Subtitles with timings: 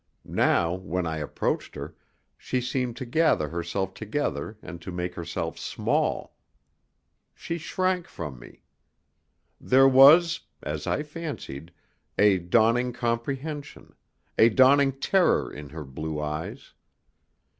[0.25, 1.93] Now, when I approached her,
[2.35, 6.35] she seemed to gather herself together and to make herself small.
[7.35, 8.63] She shrank from me.
[9.59, 11.71] There was as I fancied
[12.17, 13.93] a dawning comprehension,
[14.39, 16.73] a dawning terror in her blue eyes.